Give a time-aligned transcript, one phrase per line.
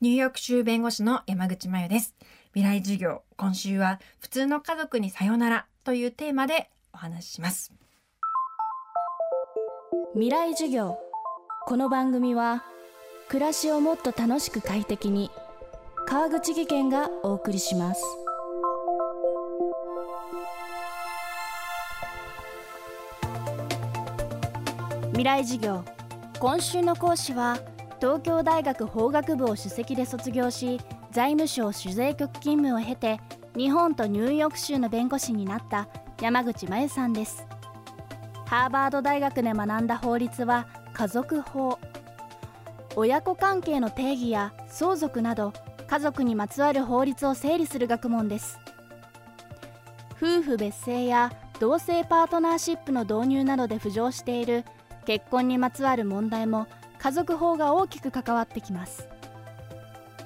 [0.00, 2.14] ニューヨーク州弁護士の山口真由です。
[2.54, 7.72] 未来授業、今週は普通の家族にさよならというテーマでお話しします。
[10.12, 10.98] 未来授業
[11.66, 12.64] この番組は
[13.28, 15.30] 暮らしをもっと楽しく快適に
[16.04, 18.02] 川口義賢がお送りします
[25.10, 25.84] 未来授業
[26.40, 27.58] 今週の講師は
[28.00, 30.80] 東京大学法学部を首席で卒業し
[31.10, 33.20] 財務省主税局勤務を経て
[33.54, 35.86] 日本とニューヨーク州の弁護士になった
[36.18, 37.46] 山口真由さんです。
[38.46, 41.78] ハーバード大学で学んだ法律は家族法。
[42.96, 45.52] 親子関係の定義や相続など
[45.86, 48.58] 家族にまつわる法律を整理する学問です。
[50.16, 54.64] 夫婦別姓や同性パートナーシップの導入などで浮上している
[55.04, 56.66] 結婚にまつわる問題も
[57.02, 59.08] 家族法が大きく関わってきます。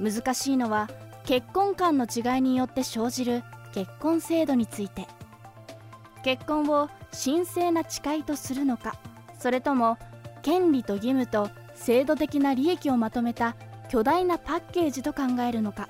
[0.00, 0.90] 難しいのは
[1.24, 5.06] 結婚観の違いによって生じる結婚制度について。
[6.24, 8.96] 結婚を神聖な誓いとするのか
[9.38, 9.98] それとも
[10.42, 13.56] 権利と義務と制度的な利益をまとめた
[13.90, 15.88] 巨大なパッケージと考えるのか。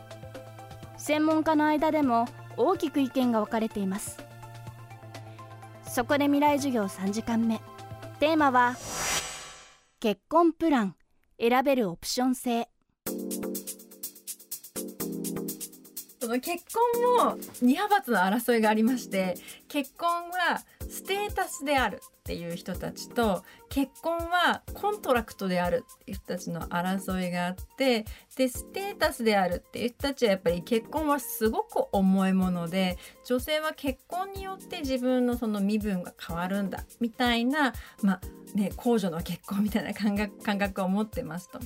[0.98, 4.18] 専門家の間でも大きく意見が分かれています。
[5.86, 7.60] そこで未来授業3時間目。
[8.20, 8.76] テーマは
[10.04, 10.96] 結婚プラン
[11.40, 12.68] 選べるオプション制。
[16.24, 19.36] その結婚も2派閥の争いがありまして
[19.68, 38.20] 結婚はステータスであるっていう人たちと結婚は contract であるっていう人たちの争いがあってでステータスであるっていう人たちはやっぱり結婚はすごく重いもので女性は結婚によって自分のその身分が変わるんだみたいなまあ
[38.54, 41.60] ね公女の結婚みたいな感覚感覚を持ってますと。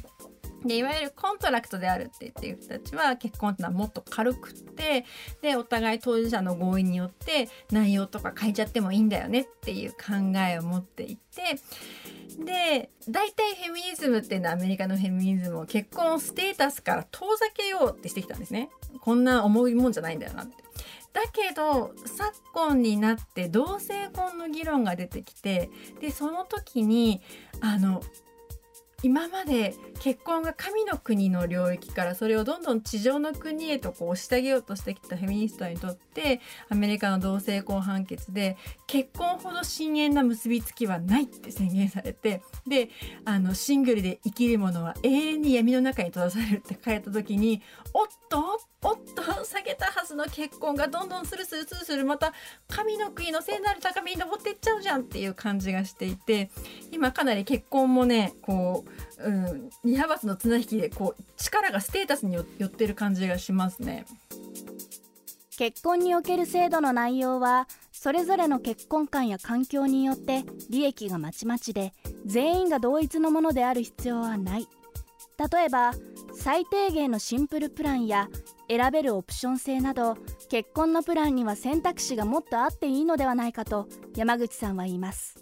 [0.65, 5.05] でいわゆる contract であるって言ってる人たちは結婚ってのはもっと軽くって
[5.41, 11.43] でお互い当事者の合意によって内容とか変えちゃってもいいんだよねっていう考えを持っていて
[12.45, 18.71] で大体フェミニズムっていうのはアメリカのフェミニズムを結婚をステータスから遠ざけようってしてきたんですね。
[19.01, 20.55] こんな重いもんじゃないんだよなって。
[21.13, 25.71] だけど昨今になって同性婚の議論が出てきて
[26.01, 27.23] でその時に
[27.61, 28.03] あの
[29.03, 38.57] 今まで結婚が神の国の領域からそれをどんどん地上の国へとこう押し上げようとしてきたフェミニストにとってアメリカの同性婚判決で
[38.87, 42.91] 結婚ほど深遠な結びつきはないって宣言されてで
[43.25, 52.33] あのシングルで生きる者は永遠に闇の中に閉ざされるって書いた時におっとおっと下げたはずの結婚がどんどんスルスルスルスルまた
[52.69, 56.51] 神の国の聖なる高みに登っていっちゃうじゃんっていう感じがしていて
[56.93, 64.07] 今かなり結婚もねこう、うん、2派閥の綱引きでこう力がステータスによってる感じがしますね。
[65.59, 71.93] 結婚における制度の内容はそれぞれの結婚観や環境によって利益がまちまちで
[72.25, 74.69] 全員が同一のものである必要はない
[75.53, 75.95] 例えば
[76.33, 78.29] 最低限のシンプルプランや
[78.71, 80.17] 選べるオプション制など
[80.49, 85.35] 結婚のプランには選択肢がもっとあっていいのではないかと山口さんは言います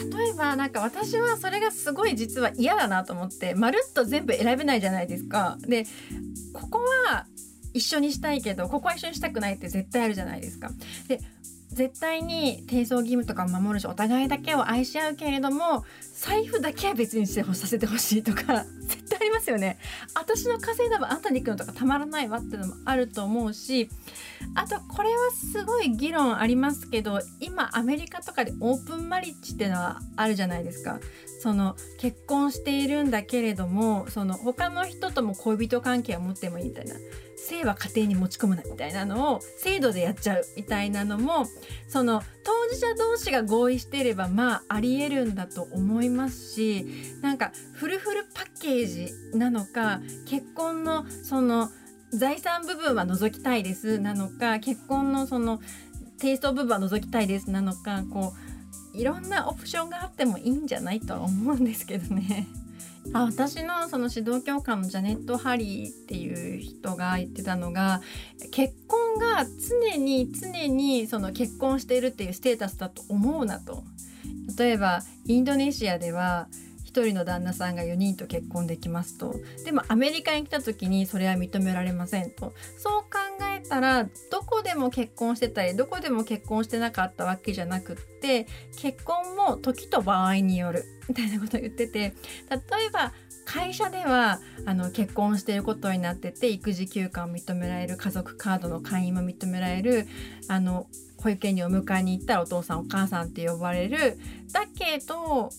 [0.00, 5.58] 例えばなんか私はそれがすごい実は嫌だなと思ってまるっと全部選べないじゃないですか。
[5.60, 5.84] で
[6.52, 6.78] ここ
[7.08, 7.26] は
[7.74, 10.70] 一緒にしたいけどここは一緒にしたくないって絶対あるじゃないですか。
[11.08, 11.20] で
[11.70, 15.84] 絶対に提訴義務とかを守るしお互いだけを愛し合うけれども
[16.14, 19.78] 財布だけは別にしてさせてほしいとか 絶ありますよね。
[20.14, 23.88] 私の稼いだ分あんたに行くのとかたまらないわっていうのもあると思うし
[24.54, 31.00] あとこれはすごい議論ありますけど今アメリカとかでオープンマリッジっていうのはあるじゃないですか。
[31.40, 36.94] その結婚しているんだけれどもその他の人とも恋人関係を持ってもいいみたいな。
[37.48, 41.46] 性は家庭に持ち込むなみたいなのを制度でやっちゃうみたいなのも
[41.88, 46.86] その当事者同士が合意していればまあありえるんだと思いますし
[47.22, 48.24] なんかフルフル
[48.58, 51.70] ケージなのか結婚のその
[52.12, 55.60] 財産部分は除きたいですなのか結婚のその
[56.18, 58.32] テイスト部分は除きたいですなのかこ
[58.94, 62.48] ういろんなオプションがあってもいいんじゃないとは思うんですけどね。
[63.14, 68.02] あ私のその指導教官のジャネット・ハリーっていう人が言ってたのが
[68.50, 73.84] 結婚が常に常にその結婚しているっていうステータスだと思うなと。
[74.58, 76.48] 例えばインドネシアでは
[76.88, 79.34] 1人の旦那さんが4人と結婚できますと。
[79.64, 82.54] でもアメリカに来た時にそれは認められませんと。
[82.78, 83.08] そう考
[83.54, 84.10] えたらど
[84.44, 88.46] こでも結婚してたりどこでも結婚してなかったわけじゃなくって
[88.76, 92.14] 結婚も時と場合によるみたいなことを言ってて。
[92.50, 93.12] 例えば
[93.48, 100.06] 会社ではあの結婚していることになってて育児休暇を認められる家族カードの会員も認められる
[100.48, 100.86] あの
[101.22, 104.18] 保育園にお迎えに行ったらお父さんお母さんって呼ばれる。
[104.52, 105.50] だけど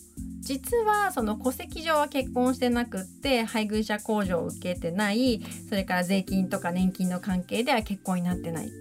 [0.50, 8.72] 実はその戸籍上は結婚してなくって配偶者控除を受けてないそれから税金とか年金の関係では結婚になってない。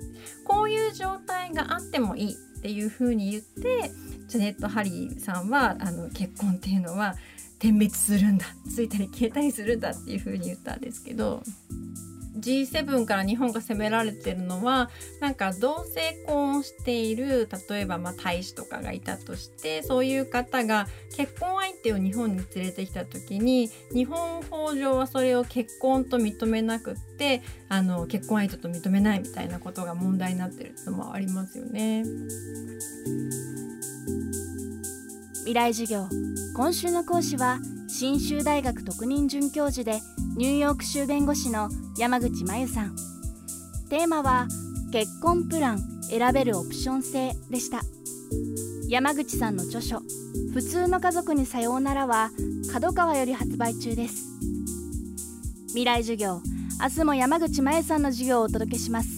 [0.46, 3.90] こういう状態があってもいいっていうふうに言って
[4.28, 7.16] ジャネット・ハリーさんはあの結婚っていうのは
[7.58, 8.46] 点滅するんだ。
[8.74, 11.42] ついたり消えたりするんだっていうふうに言ったんですけど。
[12.40, 14.90] G7 から日本が責められてるのは
[15.20, 20.86] なんか同性婚をしている例えばま大使とかがいたとしてそういう方が
[21.16, 32.04] 結婚相手を日本に連れてきた時に日本法上はそれを結婚と認めなくってあの結婚相手と認めないみたいなことが問題になってるってのもありますよね。
[35.48, 36.06] 未来授業
[36.54, 37.58] 今週の講師は
[37.88, 40.02] 信州大学特任准教授で
[40.36, 42.94] ニューヨーク州弁護士の山口真由さん。
[43.88, 44.46] テーマは
[44.92, 47.80] 結婚プラン選べるオプション制でした。
[48.90, 50.02] 山口さんの著書
[50.52, 52.28] 普通の家族にさようならは
[52.70, 54.26] 角川より発売中です。
[55.68, 56.42] 未来授業
[56.78, 59.17] 明日も山口真由さんの授業をお届けします。